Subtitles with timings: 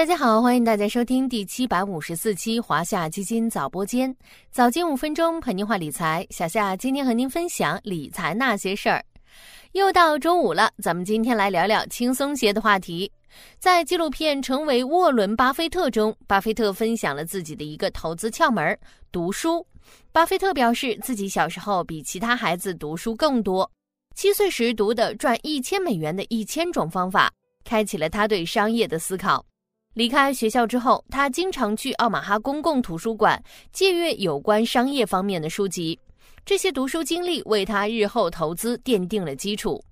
[0.00, 4.16] 大家好，欢迎大家收听第七百五十四期华夏基金早播间，
[4.50, 6.26] 早间五分钟陪您话理财。
[6.30, 9.04] 小夏今天和您分享理财那些事儿。
[9.72, 13.12] 又到周五了，咱们今天来聊聊轻松些的话题。
[13.58, 18.78] 在纪录片《成为沃伦·巴菲特》中，巴菲特分享了自己的一个投资窍门——
[19.12, 19.66] 读书。
[20.12, 23.70] 巴菲特表示，自己小时候比其他孩子读书更多，
[24.16, 27.30] 七岁时读的赚一千美元的一千种方法，
[27.64, 29.44] 开启了他对商业的思考。
[29.94, 35.98] 离开学校之后，他经常去奥马哈公共图书馆借阅有关商业方面的书籍。
[36.44, 39.82] 这些读书经历为他日后投资奠定了基础。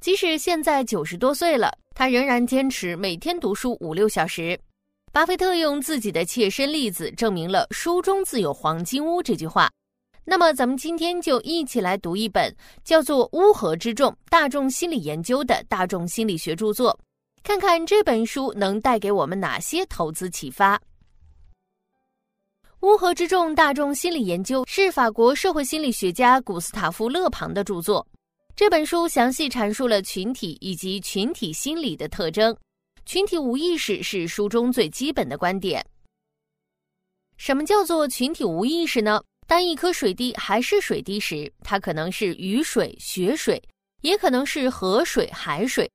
[0.00, 4.58] 即使现在九十多岁了，他仍然坚持每天读书五六小时。
[5.12, 9.68] 巴菲特用自己的切身例子证明了“书中自有黄金屋”这句话。
[10.24, 16.98] 那么，咱们今天就一起来读一本叫做《乌合之众：大众心理研究》的大众心理学著作。
[17.46, 20.82] 看看这本书能带给我们哪些投资启发？
[22.80, 28.04] 乌合之众大众心理研究是法国社会心理学家古斯塔夫·勒庞的著作。
[28.56, 32.54] 这本书详细阐述了群体以及群体心理的特征。
[33.04, 35.86] 群体无意识是书中最基本的观点。
[37.36, 39.22] 什么叫做群体无意识呢？
[39.46, 43.62] 当一颗水滴还是水滴时，它可能是雨水、雪水，
[44.00, 45.88] 也可能是河水、海水。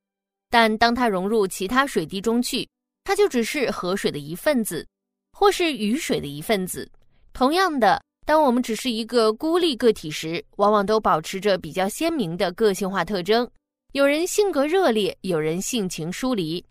[0.52, 2.68] 但当它融入其他水滴中去，
[3.04, 4.86] 它就只是河水的一份子，
[5.32, 6.86] 或是雨水的一份子。
[7.32, 13.50] 同样的，当我们只是一个孤立个体时，往往都保持着比较鲜明的个性化特征。
[13.92, 16.62] 有人性格热烈，有人性情疏离。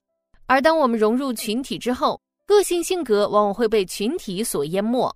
[0.45, 5.11] 而当我们融入群体之后，个性性格往往会被群体所淹没，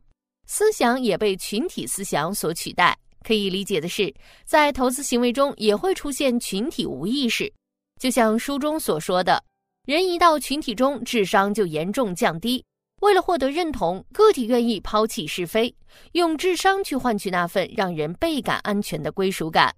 [0.47, 2.97] 思想也被群体思想所取代。
[3.23, 4.11] 可以理解的是，
[4.43, 7.53] 在投资行为中也会出现群体无意识。
[7.99, 9.41] 就像书中所说的，
[9.85, 12.63] 人一到群体中，智商就严重降低。
[13.01, 15.73] 为了获得认同，个体愿意抛弃是非，
[16.13, 19.73] 用智商去换取那份让人倍感安全的归属感。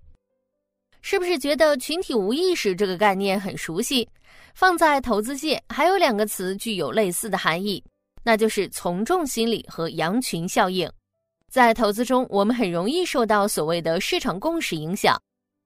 [1.01, 4.07] 是不是觉得群体无意识这个概念很熟悉？
[4.53, 7.83] 放在投资界，还有两个词具有类似的含义，
[8.23, 10.89] 那就是从众心理和羊群效应。
[11.51, 15.15] 在投资中，我们很容易受到所谓的市场共识影响。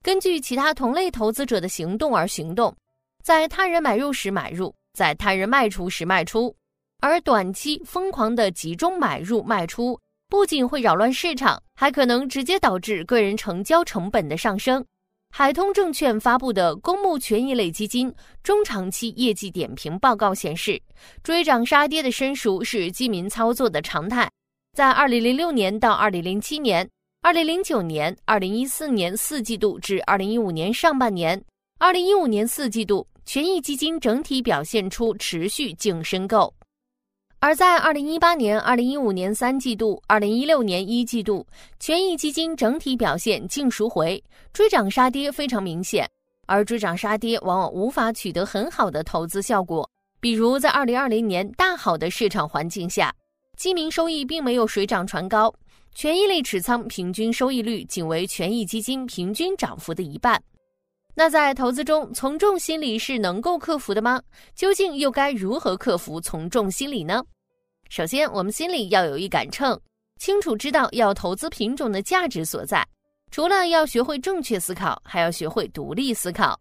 [0.03, 2.75] 根据其他同类投资者的行动而行动，
[3.23, 6.53] 在他人买入时买入，在他人卖出时卖出，
[7.01, 14.83] 而短期疯狂的集中买入卖出，不仅会扰乱市场，还可能直接导致个人成交成本的上升。
[15.33, 18.13] 海通证券发布的公募权益类基金
[18.43, 20.81] 中长期业绩点评报告显示，
[21.21, 24.27] 追涨杀跌的申赎是基民操作的常态，
[24.73, 26.89] 在二零零六年到二零零七年。
[27.23, 31.39] 二零零九年、二零一四年四季度至二零一五年上半年，
[31.77, 36.51] 二零一五年四季度，权益基金整体表现出持续净申购；
[37.39, 41.45] 而在二零一八年、二零一五年三季度、二零一六年一季度，
[41.79, 44.21] 权益基金整体表现净赎回，
[44.51, 46.09] 追涨杀跌非常明显。
[46.47, 49.87] 而追涨杀跌往往无法取得很好的投资效果，
[50.19, 53.13] 比如在二零二零年大好的市场环境下，
[53.55, 55.53] 基民收益并没有水涨船高。
[55.93, 60.41] 权益类持仓平均收益率仅为权益基金平均涨幅的一半。
[61.13, 64.21] 那在投资中，从众心理是能够克服的吗？
[64.55, 67.21] 究竟又该如何克服从众心理呢？
[67.89, 69.77] 首先，我们心里要有一杆秤，
[70.17, 72.87] 清楚知道要投资品种的价值所在。
[73.29, 76.59] 除了要学会正确思考，还要学会独立思考。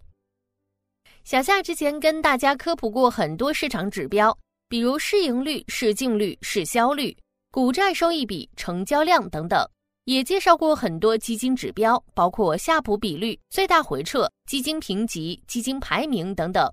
[1.23, 4.37] 小夏之前跟大家科普过很多市场指标，
[4.69, 7.17] 比如市盈率、市净率、市销率。
[7.53, 9.61] 股债收益比、成交量等等，
[10.05, 16.73] 也介绍过很多基金指标，包括夏普比率、最大回撤、基金评级、基金排名等等。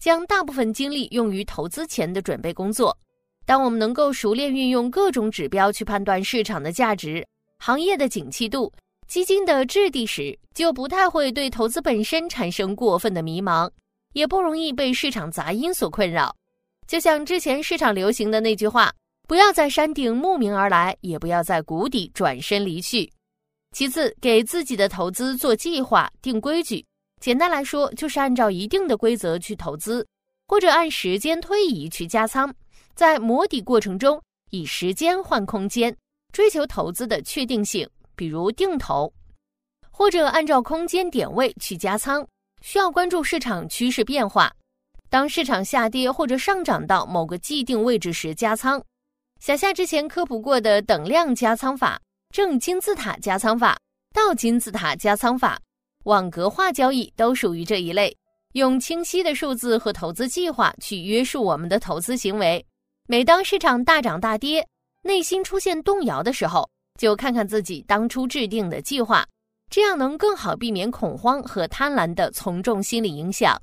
[0.00, 2.96] 将大部分精力用于投资前的准备工作。
[3.44, 7.26] 当我们能够熟练运用各种指标去判断市场的价值、
[7.58, 8.72] 行业的景气度、
[9.06, 13.70] 基金的质地时，就不太会对投资本身产生过分的迷茫，
[14.14, 16.34] 也不容易被市场杂音所困扰。
[16.86, 18.90] 就像之前市场流行的那句话。
[19.26, 23.12] 不要在山顶慕名而来，也不要在谷底转身离去。
[23.72, 26.84] 其次，给自己的投资做计划、定规矩。
[27.20, 30.06] 简单来说，就是按照一定的规则去投资，
[30.46, 32.54] 或者按时间推移去加仓。
[32.94, 35.94] 在磨底过程中，以时间换空间，
[36.32, 39.12] 追求投资的确定性，比如定投，
[39.90, 42.26] 或者按照空间点位去加仓。
[42.62, 44.52] 需要关注市场趋势变化。
[45.10, 48.82] 当市场下跌或者上涨到某个既定位置时，加仓。
[49.38, 52.00] 小夏之前科普过的等量加仓法、
[52.30, 53.78] 正金字塔加仓法、
[54.14, 55.60] 倒金字塔加仓法、
[56.04, 58.16] 网格化交易都属于这一类。
[58.52, 62.64] 用清晰的数字和投资计划去约束我们的投资行为。
[63.06, 64.66] 每当市场大涨大跌，
[65.02, 66.68] 内心出现动摇的时候，
[66.98, 69.26] 就看看自己当初制定的计划，
[69.70, 73.60] 这样能更好避免恐慌和贪婪的从众心理影响。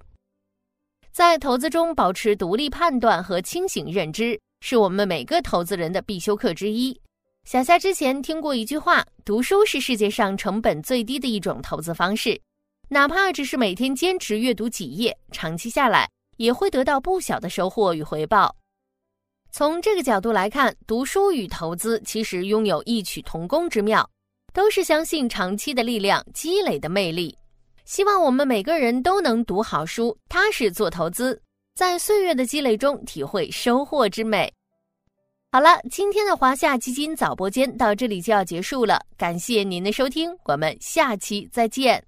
[1.11, 6.97] 在投资中保持独立判断和清醒认知，是我们每个投资人的必修课之一。
[7.43, 12.39] 小夏之前听过一句话：“读书是世界上成本最低的一种投资方式，
[12.87, 18.55] 哪怕只是每天坚持阅读几页，长期下来也会得到不小的收获与回报。”
[19.51, 24.09] 从这个角度来看，读书与投资其实拥有异曲同工之妙，
[24.53, 27.37] 都是相信长期的力量、积累的魅力。
[27.83, 31.37] 希望我们每个人都能读好书，踏实做投资，
[31.75, 34.51] 在岁月的积累中体会收获之美。
[35.51, 42.03] 好了，今天的华夏基金早播间到这里就要结束了，感谢您的收听，我们下期再见。